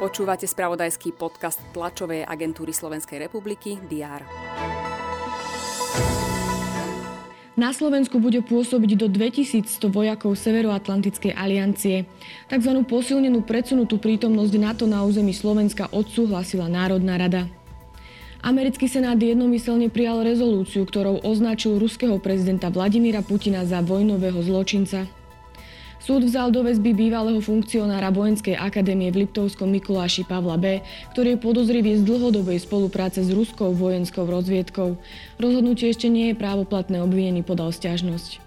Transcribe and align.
Počúvate 0.00 0.48
spravodajský 0.48 1.12
podcast 1.12 1.60
tlačovej 1.76 2.24
agentúry 2.24 2.72
Slovenskej 2.72 3.20
republiky 3.20 3.76
DR. 3.84 4.24
Na 7.60 7.76
Slovensku 7.76 8.16
bude 8.16 8.40
pôsobiť 8.40 8.96
do 8.96 9.12
2100 9.12 9.92
vojakov 9.92 10.32
Severoatlantickej 10.32 11.36
aliancie. 11.36 12.08
Takzvanú 12.48 12.88
posilnenú 12.88 13.44
predsunutú 13.44 14.00
prítomnosť 14.00 14.54
NATO 14.56 14.88
na 14.88 15.04
území 15.04 15.36
Slovenska 15.36 15.92
odsúhlasila 15.92 16.72
Národná 16.72 17.20
rada. 17.20 17.44
Americký 18.40 18.88
senát 18.88 19.20
jednomyselne 19.20 19.92
prijal 19.92 20.24
rezolúciu, 20.24 20.88
ktorou 20.88 21.20
označil 21.20 21.76
ruského 21.76 22.16
prezidenta 22.16 22.72
Vladimíra 22.72 23.20
Putina 23.20 23.68
za 23.68 23.84
vojnového 23.84 24.40
zločinca. 24.40 25.19
Súd 26.00 26.24
vzal 26.24 26.48
do 26.48 26.64
väzby 26.64 26.96
bývalého 26.96 27.44
funkcionára 27.44 28.08
Vojenskej 28.08 28.56
akadémie 28.56 29.12
v 29.12 29.28
Liptovskom 29.28 29.68
Mikuláši 29.68 30.24
Pavla 30.24 30.56
B., 30.56 30.80
ktorý 31.12 31.36
je 31.36 31.44
podozrivý 31.44 32.00
z 32.00 32.08
dlhodobej 32.08 32.56
spolupráce 32.56 33.20
s 33.20 33.28
ruskou 33.28 33.76
vojenskou 33.76 34.24
rozviedkou. 34.24 34.96
Rozhodnutie 35.36 35.92
ešte 35.92 36.08
nie 36.08 36.32
je 36.32 36.40
právoplatné, 36.40 37.04
obvinený 37.04 37.44
podal 37.44 37.68
stiažnosť. 37.68 38.40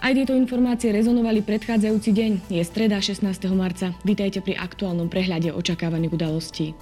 Aj 0.00 0.16
tieto 0.16 0.32
informácie 0.32 0.96
rezonovali 0.96 1.44
predchádzajúci 1.44 2.10
deň. 2.12 2.32
Je 2.48 2.64
streda 2.64 2.96
16. 3.00 3.20
marca. 3.52 3.92
Vítajte 4.00 4.40
pri 4.40 4.56
aktuálnom 4.56 5.12
prehľade 5.12 5.52
očakávaných 5.52 6.12
udalostí. 6.16 6.72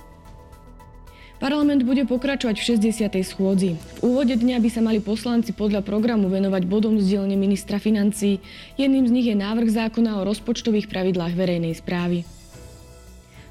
Parlament 1.43 1.83
bude 1.83 2.07
pokračovať 2.07 2.55
v 2.55 2.67
60. 3.03 3.19
schôdzi. 3.27 3.75
V 3.75 4.15
úvode 4.15 4.31
dňa 4.31 4.63
by 4.63 4.69
sa 4.71 4.79
mali 4.79 5.03
poslanci 5.03 5.51
podľa 5.51 5.83
programu 5.83 6.31
venovať 6.31 6.71
bodom 6.71 7.03
z 7.03 7.19
ministra 7.35 7.83
financí. 7.83 8.39
Jedným 8.79 9.11
z 9.11 9.11
nich 9.11 9.27
je 9.27 9.35
návrh 9.35 9.67
zákona 9.67 10.23
o 10.23 10.27
rozpočtových 10.31 10.87
pravidlách 10.87 11.35
verejnej 11.35 11.75
správy. 11.75 12.23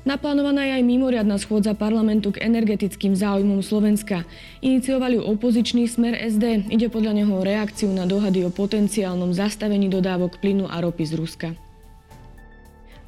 Naplánovaná 0.07 0.71
je 0.71 0.79
aj 0.79 0.87
mimoriadná 0.87 1.35
schôdza 1.35 1.75
parlamentu 1.75 2.31
k 2.31 2.47
energetickým 2.47 3.11
záujmom 3.11 3.59
Slovenska. 3.59 4.23
Iniciovali 4.63 5.19
ju 5.19 5.27
opozičný 5.27 5.83
smer 5.91 6.15
SD. 6.15 6.71
Ide 6.71 6.87
podľa 6.87 7.11
neho 7.19 7.35
o 7.35 7.43
reakciu 7.43 7.91
na 7.91 8.07
dohady 8.07 8.47
o 8.47 8.55
potenciálnom 8.55 9.35
zastavení 9.35 9.91
dodávok 9.91 10.39
plynu 10.39 10.63
a 10.63 10.79
ropy 10.79 11.11
z 11.11 11.13
Ruska. 11.19 11.70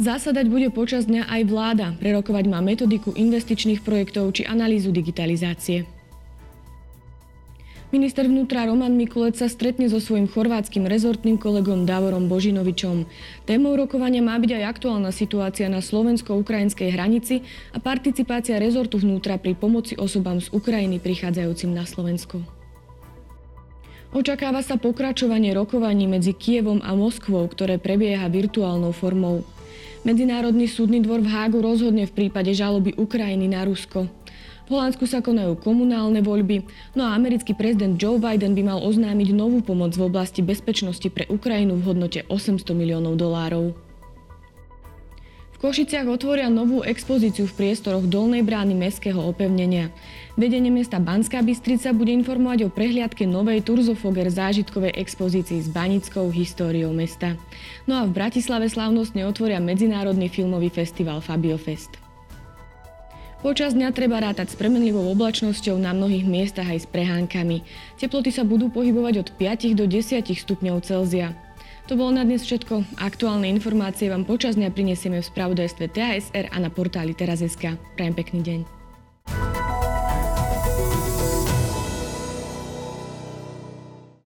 Zásadať 0.02 0.50
bude 0.50 0.74
počas 0.74 1.06
dňa 1.06 1.30
aj 1.30 1.42
vláda. 1.46 1.88
Prerokovať 2.02 2.46
má 2.50 2.66
metodiku 2.66 3.14
investičných 3.14 3.86
projektov 3.86 4.34
či 4.34 4.42
analýzu 4.42 4.90
digitalizácie. 4.90 5.86
Minister 7.94 8.26
vnútra 8.26 8.66
Roman 8.66 8.90
Mikulec 8.98 9.38
sa 9.38 9.46
stretne 9.46 9.86
so 9.86 10.02
svojím 10.02 10.26
chorvátskym 10.26 10.90
rezortným 10.90 11.38
kolegom 11.38 11.86
Davorom 11.86 12.26
Božinovičom. 12.26 13.06
Témou 13.46 13.78
rokovania 13.78 14.18
má 14.18 14.34
byť 14.42 14.50
aj 14.58 14.64
aktuálna 14.66 15.14
situácia 15.14 15.70
na 15.70 15.78
slovensko-ukrajinskej 15.78 16.90
hranici 16.90 17.46
a 17.70 17.78
participácia 17.78 18.58
rezortu 18.58 18.98
vnútra 18.98 19.38
pri 19.38 19.54
pomoci 19.54 19.94
osobám 19.94 20.42
z 20.42 20.50
Ukrajiny 20.50 20.98
prichádzajúcim 21.06 21.70
na 21.70 21.86
Slovensko. 21.86 22.42
Očakáva 24.10 24.66
sa 24.66 24.82
pokračovanie 24.82 25.54
rokovaní 25.54 26.10
medzi 26.10 26.34
Kievom 26.34 26.82
a 26.82 26.98
Moskvou, 26.98 27.46
ktoré 27.46 27.78
prebieha 27.78 28.26
virtuálnou 28.26 28.90
formou. 28.90 29.46
Medzinárodný 30.04 30.68
súdny 30.68 31.00
dvor 31.00 31.24
v 31.24 31.32
Hágu 31.32 31.64
rozhodne 31.64 32.04
v 32.04 32.12
prípade 32.12 32.52
žaloby 32.52 32.92
Ukrajiny 33.00 33.48
na 33.48 33.64
Rusko. 33.64 34.12
V 34.68 34.70
Holandsku 34.76 35.08
sa 35.08 35.24
konajú 35.24 35.56
komunálne 35.56 36.20
voľby, 36.20 36.68
no 36.92 37.08
a 37.08 37.16
americký 37.16 37.56
prezident 37.56 37.96
Joe 37.96 38.20
Biden 38.20 38.52
by 38.52 38.68
mal 38.68 38.84
oznámiť 38.84 39.32
novú 39.32 39.64
pomoc 39.64 39.96
v 39.96 40.04
oblasti 40.04 40.44
bezpečnosti 40.44 41.08
pre 41.08 41.24
Ukrajinu 41.32 41.80
v 41.80 41.88
hodnote 41.88 42.28
800 42.28 42.76
miliónov 42.76 43.16
dolárov. 43.16 43.72
Košiciach 45.64 46.12
otvoria 46.12 46.52
novú 46.52 46.84
expozíciu 46.84 47.48
v 47.48 47.56
priestoroch 47.56 48.04
dolnej 48.04 48.44
brány 48.44 48.76
mestského 48.76 49.16
opevnenia. 49.16 49.96
Vedenie 50.36 50.68
mesta 50.68 51.00
Banská 51.00 51.40
Bystrica 51.40 51.96
bude 51.96 52.12
informovať 52.12 52.68
o 52.68 52.74
prehliadke 52.74 53.24
novej 53.24 53.64
Turzofoger 53.64 54.28
zážitkovej 54.28 54.92
expozícii 55.00 55.64
s 55.64 55.72
banickou 55.72 56.28
históriou 56.36 56.92
mesta. 56.92 57.40
No 57.88 57.96
a 57.96 58.04
v 58.04 58.12
Bratislave 58.12 58.68
slávnostne 58.68 59.24
otvoria 59.24 59.64
Medzinárodný 59.64 60.28
filmový 60.28 60.68
festival 60.68 61.24
Fabiofest. 61.24 61.96
Počas 63.40 63.72
dňa 63.72 63.96
treba 63.96 64.20
rátať 64.20 64.52
s 64.52 64.60
premenlivou 64.60 65.08
oblačnosťou 65.16 65.80
na 65.80 65.96
mnohých 65.96 66.28
miestach 66.28 66.68
aj 66.68 66.84
s 66.84 66.88
prehánkami. 66.92 67.64
Teploty 67.96 68.36
sa 68.36 68.44
budú 68.44 68.68
pohybovať 68.68 69.16
od 69.16 69.28
5 69.40 69.80
do 69.80 69.88
10 69.88 70.28
stupňov 70.28 70.84
Celzia. 70.84 71.32
To 71.92 72.00
bolo 72.00 72.16
na 72.16 72.24
dnes 72.24 72.48
všetko. 72.48 72.96
Aktuálne 72.96 73.52
informácie 73.52 74.08
vám 74.08 74.24
počas 74.24 74.56
dňa 74.56 74.72
prinesieme 74.72 75.20
v 75.20 75.28
spravodajstve 75.28 75.92
TASR 75.92 76.48
a 76.48 76.58
na 76.64 76.72
portáli 76.72 77.12
teraz.sk. 77.12 77.76
Prajem 78.00 78.16
pekný 78.16 78.40
deň. 78.40 78.60